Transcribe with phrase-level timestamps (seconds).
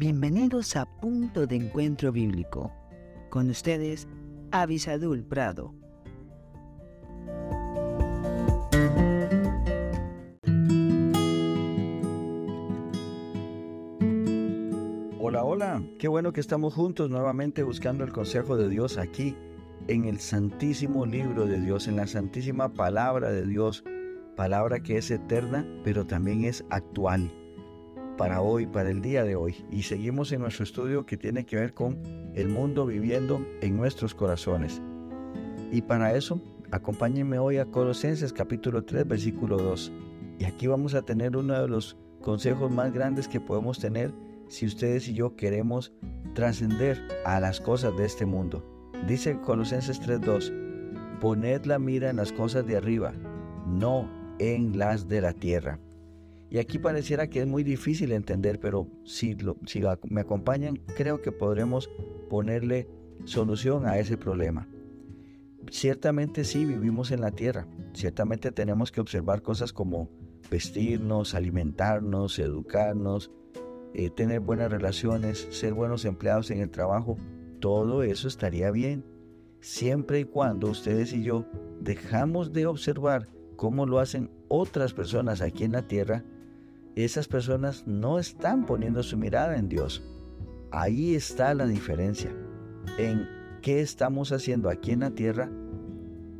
[0.00, 2.72] Bienvenidos a Punto de Encuentro Bíblico.
[3.28, 4.08] Con ustedes,
[4.50, 5.74] Avisadul Prado.
[15.18, 19.36] Hola, hola, qué bueno que estamos juntos nuevamente buscando el consejo de Dios aquí
[19.86, 23.84] en el santísimo libro de Dios, en la santísima palabra de Dios,
[24.34, 27.30] palabra que es eterna, pero también es actual
[28.20, 29.64] para hoy, para el día de hoy.
[29.70, 31.96] Y seguimos en nuestro estudio que tiene que ver con
[32.34, 34.82] el mundo viviendo en nuestros corazones.
[35.72, 36.38] Y para eso,
[36.70, 39.90] acompáñenme hoy a Colosenses capítulo 3, versículo 2.
[40.38, 44.12] Y aquí vamos a tener uno de los consejos más grandes que podemos tener
[44.48, 45.94] si ustedes y yo queremos
[46.34, 48.62] trascender a las cosas de este mundo.
[49.08, 50.52] Dice Colosenses 3:2,
[51.22, 53.14] poned la mira en las cosas de arriba,
[53.66, 55.78] no en las de la tierra.
[56.50, 61.30] Y aquí pareciera que es muy difícil entender, pero si, si me acompañan, creo que
[61.30, 61.88] podremos
[62.28, 62.88] ponerle
[63.24, 64.68] solución a ese problema.
[65.70, 70.10] Ciertamente sí vivimos en la tierra, ciertamente tenemos que observar cosas como
[70.50, 73.30] vestirnos, alimentarnos, educarnos,
[73.94, 77.16] eh, tener buenas relaciones, ser buenos empleados en el trabajo,
[77.60, 79.04] todo eso estaría bien,
[79.60, 81.44] siempre y cuando ustedes y yo
[81.80, 86.24] dejamos de observar cómo lo hacen otras personas aquí en la tierra,
[86.96, 90.02] esas personas no están poniendo su mirada en Dios.
[90.70, 92.30] Ahí está la diferencia
[92.98, 93.28] en
[93.62, 95.50] qué estamos haciendo aquí en la tierra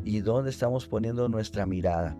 [0.05, 2.17] y dónde estamos poniendo nuestra mirada.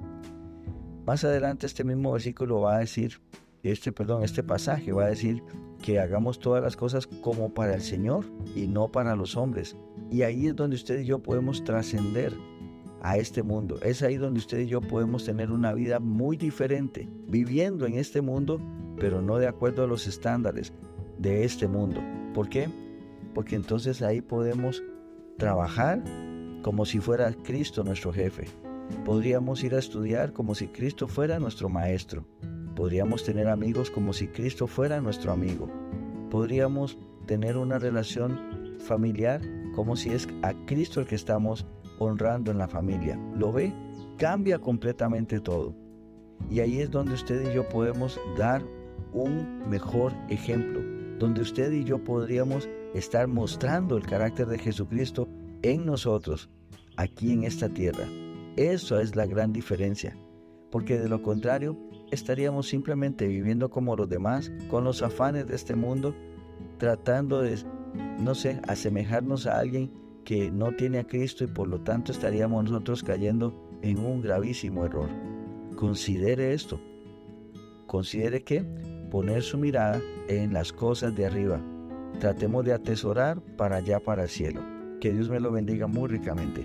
[1.07, 3.21] Más adelante este mismo versículo va a decir,
[3.63, 5.43] este perdón, este pasaje va a decir
[5.83, 9.77] que hagamos todas las cosas como para el Señor y no para los hombres.
[10.11, 12.35] Y ahí es donde usted y yo podemos trascender
[13.03, 13.79] a este mundo.
[13.83, 18.21] Es ahí donde usted y yo podemos tener una vida muy diferente, viviendo en este
[18.21, 18.61] mundo,
[18.99, 20.73] pero no de acuerdo a los estándares
[21.19, 22.01] de este mundo.
[22.35, 22.69] ¿Por qué?
[23.35, 24.83] Porque entonces ahí podemos
[25.39, 26.03] trabajar
[26.63, 28.47] como si fuera Cristo nuestro jefe.
[29.05, 32.25] Podríamos ir a estudiar como si Cristo fuera nuestro maestro.
[32.75, 35.71] Podríamos tener amigos como si Cristo fuera nuestro amigo.
[36.31, 38.39] Podríamos tener una relación
[38.81, 39.41] familiar
[39.75, 41.67] como si es a Cristo el que estamos
[42.01, 43.17] honrando en la familia.
[43.37, 43.73] ¿Lo ve?
[44.17, 45.75] Cambia completamente todo.
[46.51, 48.63] Y ahí es donde usted y yo podemos dar
[49.13, 50.81] un mejor ejemplo,
[51.19, 55.29] donde usted y yo podríamos estar mostrando el carácter de Jesucristo
[55.63, 56.49] en nosotros,
[56.97, 58.07] aquí en esta tierra.
[58.57, 60.17] Eso es la gran diferencia,
[60.71, 61.77] porque de lo contrario
[62.11, 66.15] estaríamos simplemente viviendo como los demás, con los afanes de este mundo,
[66.79, 67.59] tratando de,
[68.19, 69.93] no sé, asemejarnos a alguien
[70.25, 74.85] que no tiene a Cristo y por lo tanto estaríamos nosotros cayendo en un gravísimo
[74.85, 75.09] error.
[75.77, 76.81] Considere esto.
[77.87, 78.65] Considere que
[79.11, 81.61] poner su mirada en las cosas de arriba.
[82.19, 84.61] Tratemos de atesorar para allá, para el cielo.
[85.01, 86.65] Que Dios me lo bendiga muy ricamente.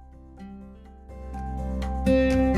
[2.05, 2.50] Música